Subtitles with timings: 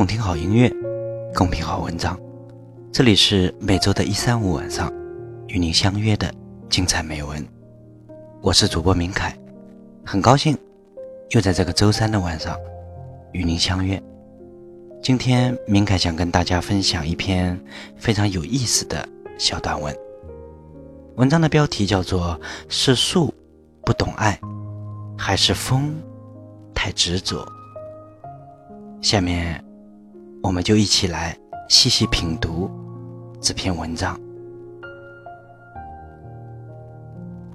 [0.00, 0.72] 共听好音乐，
[1.34, 2.18] 共品好文章。
[2.90, 4.90] 这里是每周的一三五晚上
[5.46, 6.32] 与您相约的
[6.70, 7.46] 精彩美文。
[8.40, 9.38] 我是主播明凯，
[10.02, 10.56] 很高兴
[11.32, 12.56] 又在这个周三的晚上
[13.32, 14.02] 与您相约。
[15.02, 17.62] 今天明凯想跟大家分享一篇
[17.98, 19.94] 非常有意思的小短文。
[21.16, 23.34] 文章的标题叫做“是树
[23.82, 24.40] 不懂爱，
[25.18, 25.94] 还是风
[26.74, 27.46] 太执着”。
[29.02, 29.62] 下面，
[30.42, 31.36] 我们就一起来
[31.68, 32.70] 细细品读
[33.40, 34.18] 这篇文章。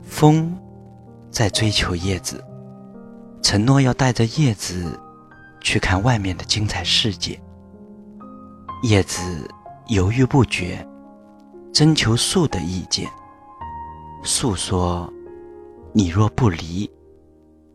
[0.03, 0.55] 风
[1.29, 2.43] 在追求叶子，
[3.41, 4.98] 承诺要带着叶子
[5.62, 7.40] 去看外面的精彩世界。
[8.84, 9.49] 叶子
[9.88, 10.88] 犹豫不决，
[11.73, 13.09] 征求树的意见。
[14.23, 15.12] 树说
[15.91, 16.90] ：“你若不离，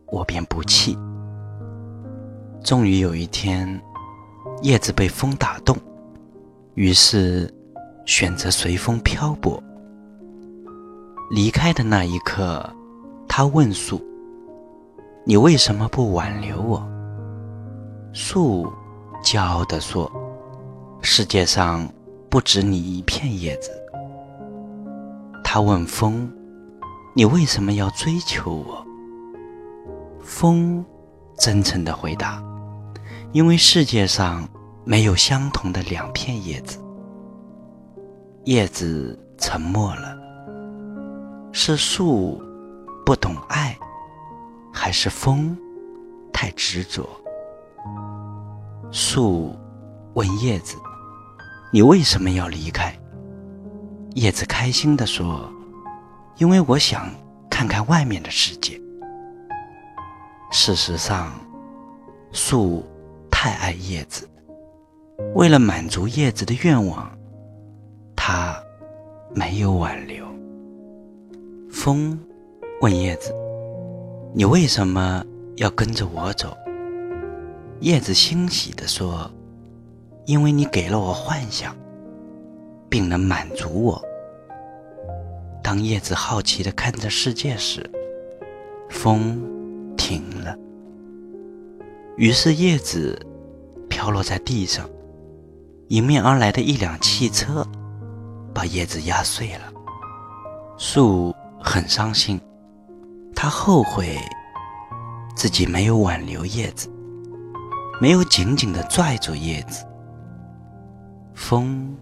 [0.07, 0.97] 我便不弃。”
[2.63, 3.81] 终于有一天，
[4.61, 5.75] 叶子被风打动，
[6.75, 7.51] 于是
[8.05, 9.61] 选择随风漂泊。
[11.31, 12.69] 离开的那一刻，
[13.27, 14.01] 他问树
[15.25, 16.85] ：“你为什么不挽留我？”
[18.13, 18.71] 树
[19.23, 20.11] 骄傲地说
[21.01, 21.87] ：“世界上
[22.29, 23.71] 不止你一片叶子。”
[25.43, 26.31] 他问风
[27.15, 28.85] ：“你为什么要追求我？”
[30.21, 30.85] 风
[31.37, 32.43] 真诚地回答。
[33.33, 34.45] 因为世界上
[34.83, 36.77] 没有相同的两片叶子，
[38.43, 40.17] 叶子沉默了。
[41.53, 42.43] 是树
[43.05, 43.77] 不懂爱，
[44.73, 45.57] 还是风
[46.33, 47.07] 太执着？
[48.91, 49.55] 树
[50.13, 50.75] 问叶子
[51.71, 52.93] ：“你为什么要离开？”
[54.15, 55.49] 叶子开心地说
[56.35, 57.09] ：“因为我想
[57.49, 58.77] 看看外面的世界。”
[60.51, 61.31] 事实上，
[62.33, 62.85] 树。
[63.43, 64.29] 太爱叶子，
[65.33, 67.11] 为了满足叶子的愿望，
[68.15, 68.55] 他
[69.33, 70.23] 没有挽留。
[71.71, 72.19] 风
[72.81, 73.33] 问叶子
[74.35, 75.25] ：“你为什么
[75.55, 76.55] 要跟着我走？”
[77.81, 79.27] 叶子欣喜地说
[80.27, 81.75] ：“因为你给了我幻想，
[82.91, 83.99] 并能满足我。”
[85.63, 87.89] 当叶子好奇地看着世界时，
[88.87, 89.41] 风
[89.97, 90.55] 停了。
[92.17, 93.19] 于是叶子。
[94.01, 94.89] 飘落在地上，
[95.89, 97.63] 迎面而来的一辆汽车
[98.51, 99.71] 把叶子压碎了。
[100.75, 101.31] 树
[101.61, 102.41] 很伤心，
[103.35, 104.17] 他后悔
[105.35, 106.89] 自己没有挽留叶子，
[108.01, 109.85] 没有紧紧地拽住叶子。
[111.35, 111.95] 风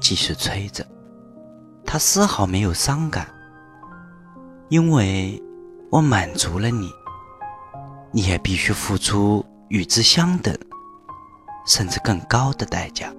[0.00, 0.86] 继续吹着，
[1.84, 3.26] 他丝毫没有伤感，
[4.68, 5.42] 因为
[5.90, 6.92] 我满足了你，
[8.12, 10.56] 你也必须付出与之相等。
[11.66, 13.12] 甚至更高的代价，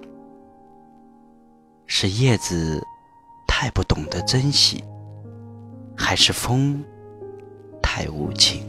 [1.86, 2.80] 是叶子
[3.46, 4.84] 太不懂得珍惜，
[5.96, 6.84] 还是风
[7.82, 8.64] 太无情？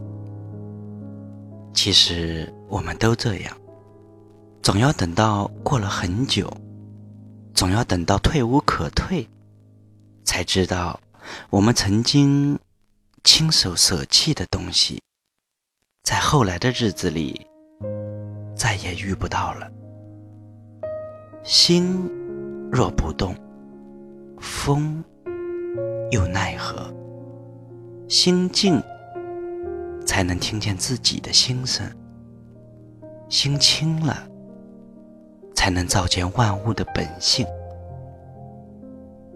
[1.72, 3.56] 其实我们都这样，
[4.62, 6.52] 总要等到过了很久，
[7.54, 9.28] 总要等到退无可退，
[10.24, 10.98] 才知道
[11.50, 12.58] 我们曾经
[13.22, 15.00] 亲手舍弃的东西，
[16.02, 17.47] 在后来的日子里。
[18.68, 19.66] 再也遇不到了。
[21.42, 22.06] 心
[22.70, 23.34] 若不动，
[24.38, 25.02] 风
[26.10, 26.92] 又奈何？
[28.08, 28.78] 心静，
[30.04, 31.86] 才能听见自己的心声；
[33.30, 34.28] 心清了，
[35.54, 37.46] 才能照见万物的本性。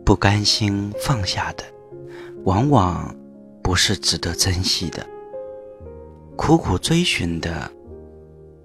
[0.04, 1.64] 不甘心放下的，
[2.44, 3.16] 往往
[3.62, 5.02] 不是值得珍惜的；
[6.36, 7.72] 苦苦追寻的。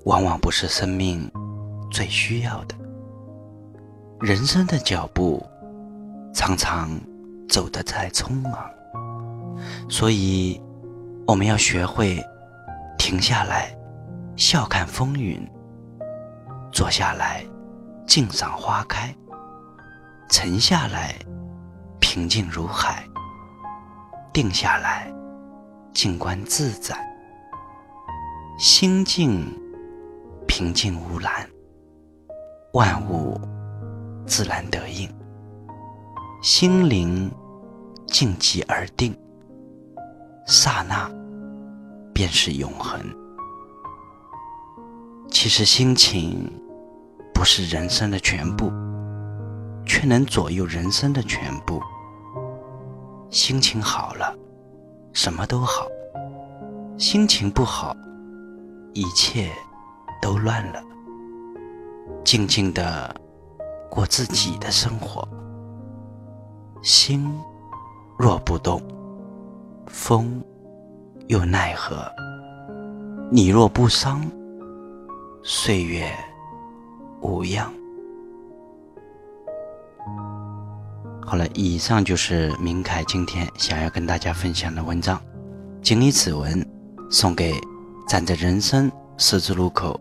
[0.07, 1.29] 往往不是生命
[1.91, 2.75] 最需要的。
[4.21, 5.45] 人生的脚步
[6.33, 6.89] 常常
[7.49, 8.53] 走得太匆忙，
[9.89, 10.61] 所以
[11.27, 12.23] 我们要学会
[12.97, 13.77] 停下来，
[14.37, 15.41] 笑看风云；
[16.71, 17.45] 坐下来，
[18.07, 19.13] 静赏花开；
[20.29, 21.15] 沉下来，
[21.99, 23.03] 平静如海；
[24.31, 25.13] 定下来，
[25.93, 26.97] 静观自在。
[28.57, 29.45] 心静。
[30.47, 31.47] 平静无澜，
[32.73, 33.39] 万物
[34.25, 35.07] 自然得应；
[36.41, 37.31] 心灵
[38.07, 39.15] 静极而定，
[40.47, 41.07] 刹那
[42.13, 42.99] 便是永恒。
[45.29, 46.51] 其实，心情
[47.33, 48.71] 不是人生的全部，
[49.85, 51.79] 却能左右人生的全部。
[53.29, 54.35] 心情好了，
[55.13, 55.85] 什么都好；
[56.97, 57.95] 心情不好，
[58.93, 59.51] 一切。
[60.21, 60.81] 都乱了。
[62.23, 63.15] 静静的
[63.89, 65.27] 过自己的生活。
[66.81, 67.29] 心
[68.17, 68.81] 若不动，
[69.87, 70.43] 风
[71.27, 72.09] 又奈何？
[73.29, 74.25] 你若不伤，
[75.43, 76.09] 岁月
[77.21, 77.73] 无恙。
[81.25, 85.19] 好了，以上就是明凯今天想要跟大家分享的文章。
[85.81, 86.65] 仅以此文
[87.09, 87.53] 送给
[88.07, 89.99] 站在人生十字路口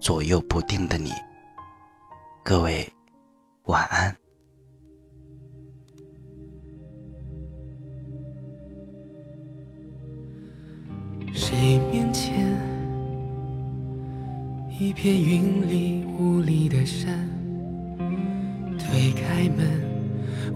[0.00, 1.10] 左右不定的你。
[2.44, 2.86] 各位
[3.64, 4.16] 晚安。
[11.32, 12.34] 谁面前
[14.78, 17.28] 一片云里雾里的山？
[18.78, 19.66] 推开门，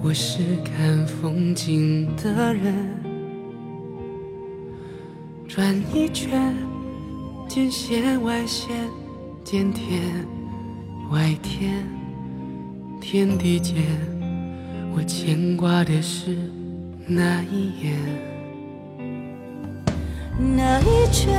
[0.03, 2.75] 我是看风景的人。
[5.49, 6.55] 转一圈，
[7.49, 8.89] 见线外线，
[9.51, 10.01] 见天
[11.11, 11.85] 外天，
[13.01, 13.83] 天地间，
[14.95, 16.37] 我牵挂的是
[17.05, 17.99] 那一眼。
[20.39, 21.35] 那一卷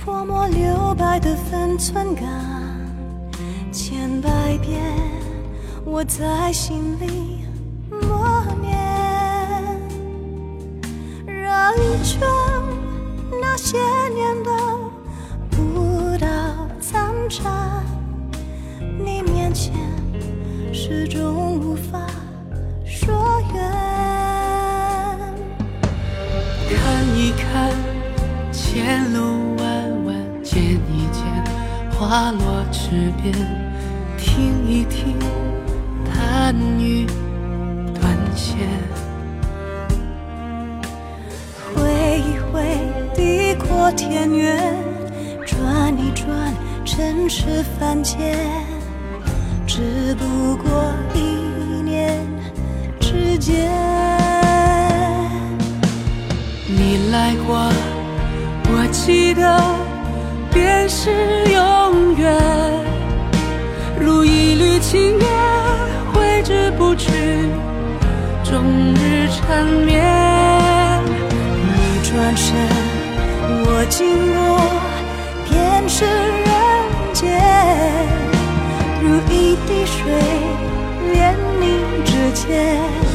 [0.00, 2.24] 泼墨留白的分寸感，
[3.70, 4.82] 千百遍
[5.84, 7.44] 我在心里
[7.88, 8.76] 默念。
[11.24, 12.20] 绕一圈
[13.40, 13.78] 那些
[14.12, 14.50] 年的
[17.28, 17.82] 残渣，
[18.80, 19.72] 你面前
[20.72, 22.06] 始终无法
[22.84, 23.62] 说远。
[27.18, 27.72] 一看
[28.52, 31.24] 前路弯弯，见一见
[31.92, 33.34] 花落池边，
[34.18, 35.16] 听一听
[36.04, 37.06] 弹雨
[37.94, 38.58] 断线，
[41.74, 42.78] 挥一挥
[43.14, 44.74] 地阔天远，
[46.86, 48.38] 尘世凡间，
[49.66, 51.18] 只不过一
[51.82, 52.16] 念
[53.00, 53.68] 之间。
[56.68, 57.68] 你来过，
[58.68, 59.60] 我记得
[60.52, 61.10] 便是
[61.52, 62.32] 永远，
[63.98, 65.28] 如一缕青烟
[66.14, 67.10] 挥之不去，
[68.44, 68.62] 终
[68.94, 70.04] 日缠绵。
[71.02, 72.54] 你转身，
[73.66, 74.06] 我经
[74.36, 74.60] 过，
[75.50, 76.04] 便是
[77.16, 77.32] 间，
[79.02, 79.96] 如一滴水
[81.14, 81.64] 连你
[82.04, 83.05] 指尖。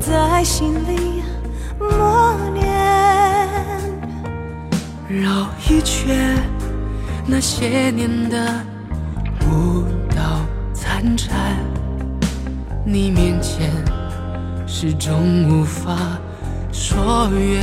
[0.00, 1.22] 在心里
[1.78, 2.66] 默念。
[5.08, 6.36] 绕一圈，
[7.26, 8.64] 那些年的
[9.46, 9.84] 舞
[10.16, 10.40] 蹈
[10.72, 11.54] 残蝉，
[12.84, 13.70] 你面前
[14.66, 15.94] 始终无法
[16.72, 17.62] 说远。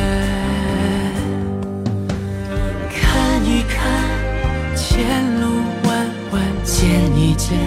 [2.91, 5.47] 看一看前路
[5.85, 7.57] 弯弯，见一见。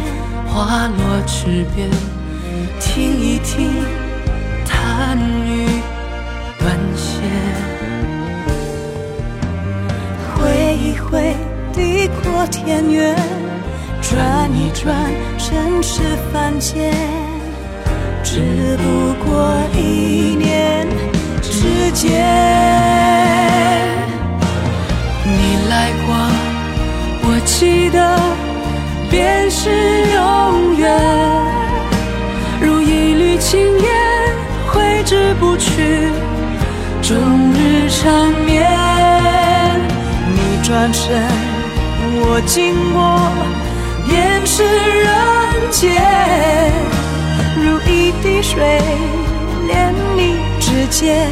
[0.47, 1.89] 花落池边，
[2.81, 3.71] 听一听
[5.11, 5.67] 弹雨
[6.61, 7.21] 断线，
[10.37, 11.35] 挥一挥
[11.73, 13.17] 地阔天远，
[14.01, 14.95] 转一转
[15.37, 16.01] 尘世
[16.33, 16.95] 凡间，
[35.71, 35.77] 去，
[37.03, 37.17] 终
[37.55, 38.51] 日缠绵。
[40.33, 41.23] 你转身，
[42.23, 42.59] 我经
[42.93, 42.99] 过，
[44.09, 44.11] 便
[44.47, 44.63] 是
[45.05, 45.09] 人
[45.71, 45.89] 间，
[47.57, 48.55] 如一滴水
[49.67, 50.19] 连你
[50.61, 51.29] 指尖，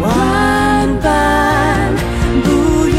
[0.00, 0.04] 万
[1.02, 1.06] 般
[2.44, 2.46] 不
[2.86, 2.96] 愿。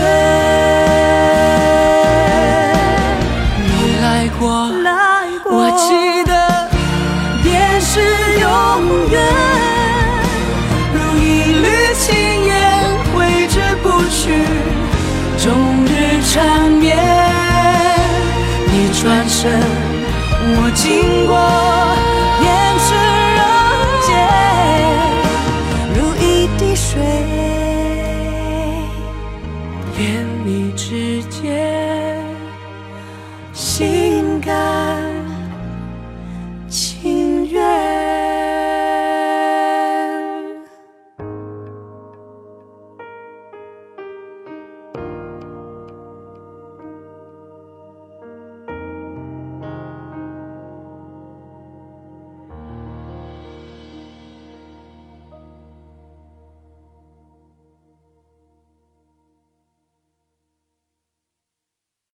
[3.65, 3.69] 你
[4.01, 4.05] 来
[4.39, 4.43] 过